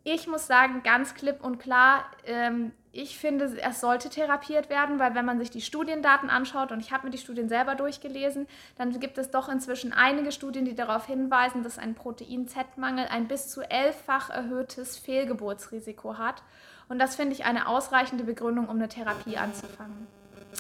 Ich 0.05 0.27
muss 0.27 0.47
sagen, 0.47 0.83
ganz 0.83 1.15
klipp 1.15 1.45
und 1.45 1.59
klar, 1.59 2.05
ähm, 2.27 2.73
ich 2.95 3.17
finde, 3.17 3.45
es 3.45 3.81
sollte 3.81 4.11
therapiert 4.11 4.69
werden, 4.69 4.99
weil 4.99 5.15
wenn 5.15 5.25
man 5.25 5.39
sich 5.39 5.51
die 5.51 5.63
Studiendaten 5.63 6.29
anschaut, 6.29 6.73
und 6.73 6.81
ich 6.81 6.93
habe 6.93 7.07
mir 7.07 7.11
die 7.11 7.19
Studien 7.19 7.49
selber 7.49 7.75
durchgelesen, 7.75 8.47
dann 8.77 8.99
gibt 9.01 9.17
es 9.17 9.31
doch 9.31 9.49
inzwischen 9.49 9.93
einige 9.93 10.31
Studien, 10.31 10.67
die 10.67 10.75
darauf 10.75 11.07
hinweisen, 11.07 11.63
dass 11.63 11.79
ein 11.79 11.95
Protein-Z-Mangel 11.95 13.07
ein 13.11 13.29
bis 13.29 13.49
zu 13.49 13.63
elffach 13.63 14.29
erhöhtes 14.29 14.99
Fehlgeburtsrisiko 14.99 16.19
hat. 16.19 16.43
Und 16.89 16.99
das 16.99 17.17
finde 17.17 17.33
ich 17.33 17.47
eine 17.47 17.67
ausreichende 17.67 18.25
Begründung, 18.25 18.69
um 18.69 18.77
eine 18.77 18.89
Therapie 18.89 19.39
anzufangen. 19.39 20.07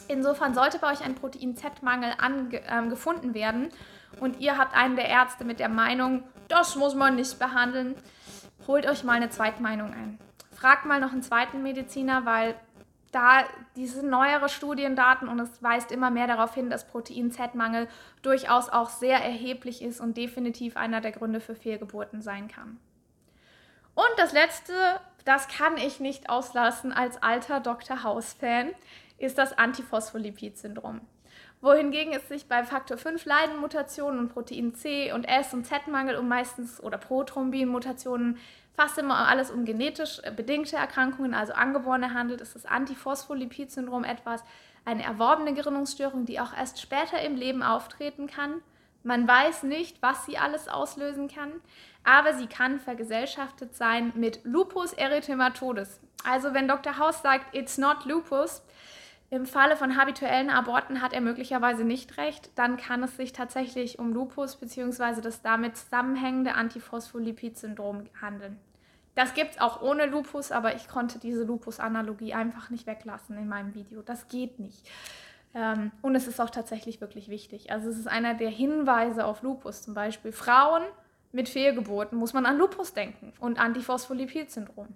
Insofern 0.08 0.54
sollte 0.54 0.78
bei 0.78 0.90
euch 0.90 1.04
ein 1.04 1.14
Protein-Z-Mangel 1.14 2.14
äh, 2.52 2.88
gefunden 2.88 3.34
werden 3.34 3.68
und 4.20 4.40
ihr 4.40 4.56
habt 4.56 4.74
einen 4.74 4.96
der 4.96 5.08
Ärzte 5.08 5.44
mit 5.44 5.60
der 5.60 5.68
Meinung, 5.68 6.22
das 6.48 6.76
muss 6.76 6.94
man 6.94 7.16
nicht 7.16 7.38
behandeln, 7.38 7.94
holt 8.66 8.86
euch 8.86 9.04
mal 9.04 9.14
eine 9.14 9.30
Zweitmeinung 9.30 9.92
ein. 9.92 10.18
Fragt 10.52 10.86
mal 10.86 11.00
noch 11.00 11.12
einen 11.12 11.22
zweiten 11.22 11.62
Mediziner, 11.62 12.24
weil 12.24 12.54
da 13.10 13.44
diese 13.76 14.04
neuere 14.04 14.48
Studiendaten 14.48 15.28
und 15.28 15.38
es 15.38 15.62
weist 15.62 15.92
immer 15.92 16.10
mehr 16.10 16.26
darauf 16.26 16.54
hin, 16.54 16.70
dass 16.70 16.86
Protein-Z-Mangel 16.86 17.88
durchaus 18.22 18.70
auch 18.70 18.88
sehr 18.88 19.18
erheblich 19.22 19.82
ist 19.82 20.00
und 20.00 20.16
definitiv 20.16 20.76
einer 20.76 21.00
der 21.00 21.12
Gründe 21.12 21.40
für 21.40 21.54
Fehlgeburten 21.54 22.22
sein 22.22 22.48
kann. 22.48 22.78
Und 23.94 24.12
das 24.16 24.32
letzte, 24.32 24.72
das 25.26 25.48
kann 25.48 25.76
ich 25.76 26.00
nicht 26.00 26.30
auslassen 26.30 26.92
als 26.92 27.22
alter 27.22 27.60
Dr. 27.60 28.02
House-Fan, 28.02 28.70
ist 29.18 29.36
das 29.36 29.56
Antiphospholipid-Syndrom 29.56 31.02
wohingegen 31.62 32.12
es 32.12 32.28
sich 32.28 32.48
bei 32.48 32.64
Faktor 32.64 32.98
5 32.98 33.24
Leidenmutationen 33.24 34.18
und 34.18 34.28
Protein 34.28 34.74
C 34.74 35.12
und 35.12 35.24
S 35.24 35.54
und 35.54 35.64
Z-Mangel 35.64 36.16
um 36.16 36.28
meistens 36.28 36.82
oder 36.82 36.98
Prothrombin-Mutationen 36.98 38.38
fast 38.74 38.98
immer 38.98 39.28
alles 39.28 39.50
um 39.50 39.64
genetisch 39.64 40.20
bedingte 40.36 40.76
Erkrankungen, 40.76 41.34
also 41.34 41.52
angeborene 41.52 42.14
handelt, 42.14 42.40
ist 42.40 42.54
das 42.54 42.66
Antiphospholipid-Syndrom 42.66 44.04
etwas, 44.04 44.42
eine 44.84 45.04
erworbene 45.04 45.54
Gerinnungsstörung, 45.54 46.24
die 46.24 46.40
auch 46.40 46.56
erst 46.56 46.80
später 46.80 47.20
im 47.20 47.36
Leben 47.36 47.62
auftreten 47.62 48.26
kann. 48.26 48.60
Man 49.04 49.28
weiß 49.28 49.62
nicht, 49.64 50.00
was 50.02 50.26
sie 50.26 50.38
alles 50.38 50.68
auslösen 50.68 51.28
kann, 51.28 51.52
aber 52.02 52.34
sie 52.34 52.46
kann 52.46 52.80
vergesellschaftet 52.80 53.76
sein 53.76 54.12
mit 54.16 54.40
Lupus 54.44 54.92
erythematodes. 54.92 56.00
Also 56.24 56.54
wenn 56.54 56.66
Dr. 56.66 56.98
House 56.98 57.22
sagt, 57.22 57.54
it's 57.54 57.78
not 57.78 58.04
lupus, 58.04 58.62
im 59.32 59.46
Falle 59.46 59.78
von 59.78 59.96
habituellen 59.96 60.50
Aborten 60.50 61.00
hat 61.00 61.14
er 61.14 61.22
möglicherweise 61.22 61.84
nicht 61.84 62.18
recht. 62.18 62.50
Dann 62.54 62.76
kann 62.76 63.02
es 63.02 63.16
sich 63.16 63.32
tatsächlich 63.32 63.98
um 63.98 64.12
Lupus 64.12 64.56
bzw. 64.56 65.22
das 65.22 65.40
damit 65.40 65.74
zusammenhängende 65.78 66.52
Antiphospholipid-Syndrom 66.52 68.04
handeln. 68.20 68.58
Das 69.14 69.32
gibt 69.32 69.52
es 69.52 69.60
auch 69.62 69.80
ohne 69.80 70.04
Lupus, 70.04 70.52
aber 70.52 70.76
ich 70.76 70.86
konnte 70.86 71.18
diese 71.18 71.44
Lupus-Analogie 71.44 72.34
einfach 72.34 72.68
nicht 72.68 72.86
weglassen 72.86 73.38
in 73.38 73.48
meinem 73.48 73.74
Video. 73.74 74.02
Das 74.02 74.28
geht 74.28 74.58
nicht. 74.58 74.86
Ähm, 75.54 75.92
und 76.02 76.14
es 76.14 76.28
ist 76.28 76.38
auch 76.38 76.50
tatsächlich 76.50 77.00
wirklich 77.00 77.30
wichtig. 77.30 77.72
Also 77.72 77.88
es 77.88 77.96
ist 77.96 78.08
einer 78.08 78.34
der 78.34 78.50
Hinweise 78.50 79.24
auf 79.24 79.40
Lupus. 79.40 79.80
Zum 79.80 79.94
Beispiel 79.94 80.32
Frauen 80.32 80.82
mit 81.32 81.48
Fehlgeburten 81.48 82.18
muss 82.18 82.34
man 82.34 82.44
an 82.44 82.58
Lupus 82.58 82.92
denken 82.92 83.32
und 83.40 83.58
Antiphospholipid-Syndrom. 83.58 84.88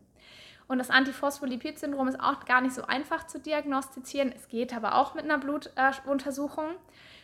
Und 0.69 0.79
das 0.79 0.91
Antiphospholipid-Syndrom 0.91 2.09
ist 2.09 2.21
auch 2.21 2.45
gar 2.45 2.61
nicht 2.61 2.75
so 2.75 2.83
einfach 2.83 3.27
zu 3.27 3.39
diagnostizieren. 3.39 4.33
Es 4.35 4.49
geht 4.49 4.75
aber 4.75 4.97
auch 4.97 5.15
mit 5.15 5.25
einer 5.25 5.39
Blutuntersuchung. 5.39 6.67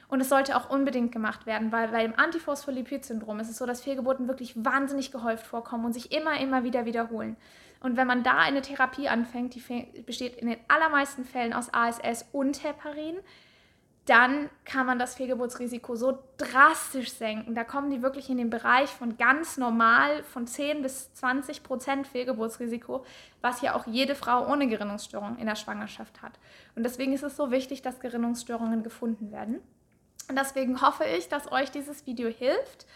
Und 0.08 0.20
es 0.20 0.28
sollte 0.28 0.56
auch 0.56 0.68
unbedingt 0.68 1.10
gemacht 1.10 1.46
werden, 1.46 1.72
weil 1.72 1.88
beim 1.88 2.12
Antiphospholipid-Syndrom 2.14 3.40
ist 3.40 3.48
es 3.48 3.56
so, 3.56 3.64
dass 3.64 3.80
Fehlgeburten 3.80 4.28
wirklich 4.28 4.52
wahnsinnig 4.62 5.10
gehäuft 5.10 5.46
vorkommen 5.46 5.86
und 5.86 5.94
sich 5.94 6.12
immer, 6.12 6.38
immer 6.38 6.64
wieder 6.64 6.84
wiederholen. 6.84 7.36
Und 7.80 7.96
wenn 7.96 8.06
man 8.06 8.22
da 8.22 8.36
eine 8.36 8.60
Therapie 8.60 9.08
anfängt, 9.08 9.54
die 9.54 10.02
besteht 10.02 10.36
in 10.36 10.48
den 10.48 10.58
allermeisten 10.68 11.24
Fällen 11.24 11.54
aus 11.54 11.72
ASS 11.72 12.26
und 12.30 12.62
Heparin, 12.62 13.16
dann 14.06 14.50
kann 14.64 14.86
man 14.86 14.98
das 14.98 15.14
Fehlgeburtsrisiko 15.14 15.94
so 15.94 16.18
drastisch 16.36 17.12
senken. 17.12 17.54
Da 17.54 17.62
kommen 17.62 17.90
die 17.90 18.02
wirklich 18.02 18.28
in 18.30 18.36
den 18.36 18.50
Bereich 18.50 18.90
von 18.90 19.16
ganz 19.16 19.56
normal 19.58 20.24
von 20.24 20.46
10 20.46 20.82
bis 20.82 21.14
20 21.14 21.62
Prozent 21.62 22.08
Fehlgeburtsrisiko, 22.08 23.04
was 23.42 23.60
ja 23.60 23.74
auch 23.74 23.86
jede 23.86 24.16
Frau 24.16 24.50
ohne 24.50 24.66
Gerinnungsstörung 24.66 25.38
in 25.38 25.46
der 25.46 25.54
Schwangerschaft 25.54 26.20
hat. 26.20 26.32
Und 26.74 26.82
deswegen 26.82 27.12
ist 27.12 27.22
es 27.22 27.36
so 27.36 27.52
wichtig, 27.52 27.82
dass 27.82 28.00
Gerinnungsstörungen 28.00 28.82
gefunden 28.82 29.30
werden. 29.30 29.60
Und 30.28 30.36
deswegen 30.36 30.80
hoffe 30.82 31.04
ich, 31.04 31.28
dass 31.28 31.50
euch 31.52 31.70
dieses 31.70 32.04
Video 32.04 32.28
hilft. 32.28 32.86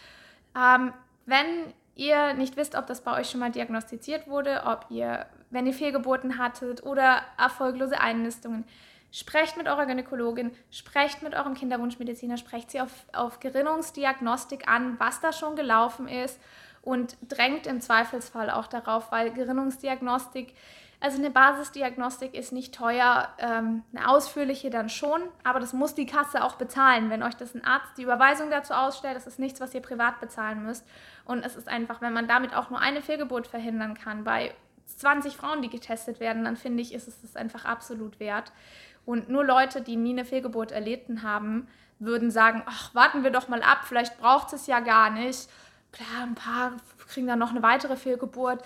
Ähm, 0.56 0.92
wenn 1.24 1.46
ihr 1.94 2.34
nicht 2.34 2.56
wisst, 2.56 2.74
ob 2.74 2.86
das 2.88 3.00
bei 3.00 3.18
euch 3.20 3.30
schon 3.30 3.40
mal 3.40 3.52
diagnostiziert 3.52 4.26
wurde, 4.26 4.62
ob 4.66 4.86
ihr, 4.90 5.26
wenn 5.50 5.66
ihr 5.66 5.72
Fehlgeburten 5.72 6.38
hattet 6.38 6.82
oder 6.82 7.22
erfolglose 7.38 8.00
Einnistungen, 8.00 8.64
Sprecht 9.12 9.56
mit 9.56 9.66
eurer 9.66 9.86
Gynäkologin, 9.86 10.52
sprecht 10.70 11.22
mit 11.22 11.34
eurem 11.34 11.54
Kinderwunschmediziner, 11.54 12.36
sprecht 12.36 12.70
sie 12.70 12.80
auf, 12.80 12.90
auf 13.12 13.40
Gerinnungsdiagnostik 13.40 14.68
an, 14.68 14.98
was 14.98 15.20
da 15.20 15.32
schon 15.32 15.56
gelaufen 15.56 16.08
ist 16.08 16.38
und 16.82 17.16
drängt 17.28 17.66
im 17.66 17.80
Zweifelsfall 17.80 18.50
auch 18.50 18.66
darauf, 18.66 19.10
weil 19.10 19.32
Gerinnungsdiagnostik 19.32 20.54
also 20.98 21.18
eine 21.18 21.30
Basisdiagnostik 21.30 22.34
ist 22.34 22.52
nicht 22.52 22.74
teuer, 22.74 23.28
ähm, 23.38 23.82
eine 23.94 24.08
ausführliche 24.08 24.70
dann 24.70 24.88
schon, 24.88 25.20
aber 25.44 25.60
das 25.60 25.72
muss 25.72 25.94
die 25.94 26.06
Kasse 26.06 26.42
auch 26.42 26.54
bezahlen. 26.54 27.10
Wenn 27.10 27.22
euch 27.22 27.34
das 27.34 27.54
ein 27.54 27.64
Arzt 27.64 27.98
die 27.98 28.02
Überweisung 28.02 28.50
dazu 28.50 28.72
ausstellt, 28.72 29.16
das 29.16 29.26
ist 29.26 29.38
nichts, 29.38 29.60
was 29.60 29.74
ihr 29.74 29.82
privat 29.82 30.20
bezahlen 30.20 30.64
müsst. 30.64 30.86
Und 31.26 31.44
es 31.44 31.54
ist 31.54 31.68
einfach, 31.68 32.00
wenn 32.00 32.14
man 32.14 32.28
damit 32.28 32.54
auch 32.54 32.70
nur 32.70 32.80
eine 32.80 33.02
Fehlgeburt 33.02 33.46
verhindern 33.46 33.94
kann, 33.94 34.24
bei 34.24 34.54
20 34.86 35.36
Frauen, 35.36 35.60
die 35.60 35.68
getestet 35.68 36.20
werden, 36.20 36.44
dann 36.44 36.56
finde 36.56 36.82
ich, 36.82 36.94
ist 36.94 37.08
es 37.08 37.20
das 37.20 37.36
einfach 37.36 37.64
absolut 37.66 38.18
wert. 38.18 38.52
Und 39.06 39.30
nur 39.30 39.44
Leute, 39.44 39.80
die 39.80 39.96
nie 39.96 40.10
eine 40.10 40.24
Fehlgeburt 40.24 40.72
erlitten 40.72 41.22
haben, 41.22 41.68
würden 41.98 42.30
sagen, 42.30 42.62
ach, 42.66 42.94
warten 42.94 43.22
wir 43.24 43.30
doch 43.30 43.48
mal 43.48 43.62
ab, 43.62 43.82
vielleicht 43.84 44.18
braucht 44.18 44.52
es 44.52 44.66
ja 44.66 44.80
gar 44.80 45.10
nicht. 45.10 45.48
Klar, 45.92 46.24
ein 46.24 46.34
paar 46.34 46.72
kriegen 47.08 47.26
dann 47.26 47.38
noch 47.38 47.50
eine 47.50 47.62
weitere 47.62 47.96
Fehlgeburt. 47.96 48.62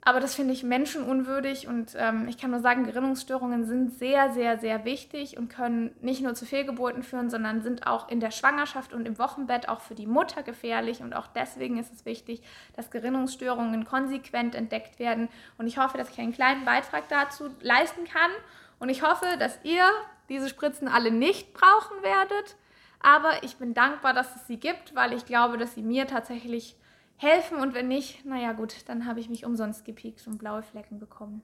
Aber 0.00 0.20
das 0.20 0.34
finde 0.34 0.54
ich 0.54 0.62
menschenunwürdig 0.62 1.66
und 1.66 1.94
ähm, 1.96 2.28
ich 2.28 2.38
kann 2.38 2.50
nur 2.50 2.60
sagen, 2.60 2.84
Gerinnungsstörungen 2.84 3.66
sind 3.66 3.92
sehr, 3.98 4.32
sehr, 4.32 4.58
sehr 4.58 4.84
wichtig 4.84 5.36
und 5.36 5.48
können 5.50 5.94
nicht 6.00 6.22
nur 6.22 6.34
zu 6.34 6.46
Fehlgeburten 6.46 7.02
führen, 7.02 7.28
sondern 7.28 7.62
sind 7.62 7.86
auch 7.86 8.08
in 8.08 8.20
der 8.20 8.30
Schwangerschaft 8.30 8.94
und 8.94 9.06
im 9.06 9.18
Wochenbett 9.18 9.68
auch 9.68 9.80
für 9.80 9.94
die 9.94 10.06
Mutter 10.06 10.42
gefährlich. 10.42 11.02
Und 11.02 11.14
auch 11.14 11.26
deswegen 11.26 11.78
ist 11.78 11.92
es 11.92 12.06
wichtig, 12.06 12.42
dass 12.74 12.90
Gerinnungsstörungen 12.90 13.84
konsequent 13.84 14.54
entdeckt 14.54 14.98
werden. 14.98 15.28
Und 15.58 15.66
ich 15.66 15.76
hoffe, 15.76 15.98
dass 15.98 16.10
ich 16.10 16.18
einen 16.18 16.32
kleinen 16.32 16.64
Beitrag 16.64 17.08
dazu 17.08 17.50
leisten 17.60 18.04
kann. 18.04 18.30
Und 18.78 18.88
ich 18.88 19.02
hoffe, 19.02 19.26
dass 19.38 19.58
ihr 19.64 19.88
diese 20.28 20.48
Spritzen 20.48 20.88
alle 20.88 21.10
nicht 21.10 21.52
brauchen 21.52 22.02
werdet. 22.02 22.56
Aber 23.00 23.42
ich 23.42 23.56
bin 23.56 23.74
dankbar, 23.74 24.12
dass 24.12 24.34
es 24.36 24.46
sie 24.46 24.58
gibt, 24.58 24.94
weil 24.94 25.12
ich 25.12 25.24
glaube, 25.24 25.56
dass 25.56 25.74
sie 25.74 25.82
mir 25.82 26.06
tatsächlich 26.06 26.76
helfen 27.16 27.58
und 27.58 27.74
wenn 27.74 27.88
nicht, 27.88 28.24
naja 28.24 28.52
gut, 28.52 28.88
dann 28.88 29.06
habe 29.06 29.20
ich 29.20 29.28
mich 29.28 29.44
umsonst 29.44 29.84
gepiekt 29.84 30.26
und 30.26 30.38
blaue 30.38 30.62
Flecken 30.62 30.98
bekommen. 30.98 31.42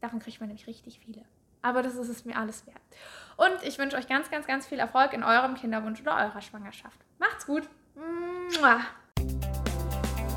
Davon 0.00 0.20
kriegt 0.20 0.40
man 0.40 0.48
nämlich 0.48 0.66
richtig 0.66 1.00
viele. 1.04 1.24
Aber 1.62 1.82
das 1.82 1.94
ist 1.94 2.08
es 2.08 2.24
mir 2.24 2.36
alles 2.36 2.66
wert. 2.66 2.80
Und 3.36 3.62
ich 3.66 3.78
wünsche 3.78 3.96
euch 3.96 4.08
ganz, 4.08 4.30
ganz, 4.30 4.46
ganz 4.46 4.66
viel 4.66 4.78
Erfolg 4.78 5.12
in 5.12 5.22
eurem 5.22 5.54
Kinderwunsch 5.54 6.00
oder 6.00 6.16
eurer 6.16 6.40
Schwangerschaft. 6.40 6.98
Macht's 7.18 7.44
gut. 7.44 7.68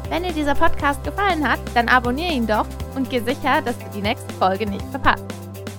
Wenn 0.09 0.23
dir 0.23 0.33
dieser 0.33 0.55
Podcast 0.55 1.03
gefallen 1.03 1.47
hat, 1.47 1.59
dann 1.75 1.87
abonniere 1.87 2.33
ihn 2.33 2.45
doch 2.45 2.67
und 2.95 3.09
geh 3.09 3.19
sicher, 3.19 3.61
dass 3.61 3.77
du 3.79 3.85
die 3.93 4.01
nächste 4.01 4.33
Folge 4.33 4.69
nicht 4.69 4.85
verpasst. 4.87 5.25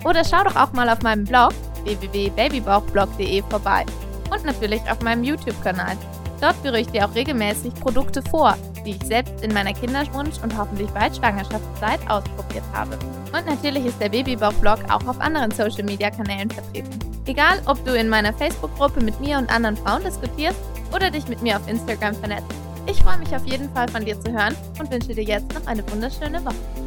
Oder 0.04 0.24
schau 0.24 0.44
doch 0.44 0.56
auch 0.56 0.72
mal 0.72 0.88
auf 0.88 1.02
meinem 1.02 1.24
Blog 1.24 1.52
www.babybauchblog.de 1.84 3.42
vorbei 3.48 3.84
und 4.30 4.44
natürlich 4.44 4.82
auf 4.90 5.00
meinem 5.00 5.24
YouTube-Kanal. 5.24 5.96
Dort 6.40 6.56
führe 6.56 6.80
ich 6.80 6.88
dir 6.88 7.06
auch 7.06 7.14
regelmäßig 7.14 7.74
Produkte 7.74 8.22
vor, 8.22 8.56
die 8.84 8.92
ich 8.92 9.04
selbst 9.04 9.42
in 9.42 9.52
meiner 9.54 9.72
Kinderwunsch- 9.72 10.42
und 10.42 10.56
hoffentlich 10.58 10.90
bald 10.90 11.16
Schwangerschaftszeit 11.16 12.00
ausprobiert 12.08 12.64
habe. 12.72 12.98
Und 13.32 13.46
natürlich 13.46 13.86
ist 13.86 14.00
der 14.00 14.10
Babybauch-Blog 14.10 14.78
auch 14.90 15.06
auf 15.06 15.20
anderen 15.20 15.50
Social-Media-Kanälen 15.50 16.50
vertreten. 16.50 16.98
Egal, 17.26 17.60
ob 17.66 17.82
du 17.86 17.96
in 17.96 18.08
meiner 18.08 18.34
Facebook-Gruppe 18.34 19.02
mit 19.02 19.18
mir 19.20 19.38
und 19.38 19.50
anderen 19.50 19.76
Frauen 19.78 20.04
diskutierst 20.04 20.58
oder 20.94 21.10
dich 21.10 21.26
mit 21.28 21.40
mir 21.40 21.56
auf 21.56 21.66
Instagram 21.66 22.14
vernetzt. 22.14 22.46
Ich 22.86 23.02
freue 23.02 23.18
mich 23.18 23.34
auf 23.34 23.46
jeden 23.46 23.72
Fall 23.72 23.88
von 23.88 24.04
dir 24.04 24.20
zu 24.20 24.30
hören 24.30 24.54
und 24.78 24.90
wünsche 24.90 25.14
dir 25.14 25.24
jetzt 25.24 25.54
noch 25.54 25.66
eine 25.66 25.82
wunderschöne 25.90 26.44
Woche. 26.44 26.83